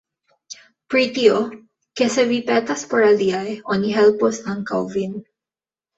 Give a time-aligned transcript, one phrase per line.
[0.93, 1.35] Pri tio,
[2.01, 3.45] ke se vi petas por aliaj,
[3.77, 5.19] oni helpos ankaŭ vin.